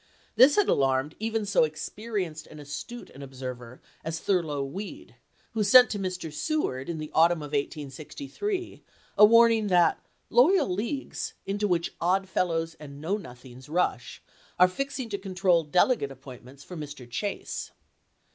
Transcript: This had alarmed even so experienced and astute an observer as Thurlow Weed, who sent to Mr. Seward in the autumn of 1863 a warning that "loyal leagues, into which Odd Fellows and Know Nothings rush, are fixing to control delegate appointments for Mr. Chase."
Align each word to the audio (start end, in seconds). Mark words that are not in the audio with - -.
This 0.35 0.55
had 0.55 0.67
alarmed 0.67 1.13
even 1.19 1.45
so 1.45 1.63
experienced 1.63 2.47
and 2.47 2.59
astute 2.59 3.11
an 3.11 3.21
observer 3.21 3.79
as 4.03 4.17
Thurlow 4.19 4.63
Weed, 4.63 5.13
who 5.53 5.63
sent 5.63 5.91
to 5.91 5.99
Mr. 5.99 6.33
Seward 6.33 6.89
in 6.89 6.97
the 6.97 7.11
autumn 7.13 7.43
of 7.43 7.51
1863 7.51 8.81
a 9.15 9.25
warning 9.25 9.67
that 9.67 10.03
"loyal 10.31 10.67
leagues, 10.69 11.35
into 11.45 11.67
which 11.67 11.93
Odd 12.01 12.27
Fellows 12.27 12.73
and 12.79 12.99
Know 12.99 13.17
Nothings 13.17 13.69
rush, 13.69 14.23
are 14.57 14.67
fixing 14.67 15.07
to 15.09 15.19
control 15.19 15.61
delegate 15.63 16.09
appointments 16.11 16.63
for 16.63 16.75
Mr. 16.75 17.07
Chase." 17.07 17.69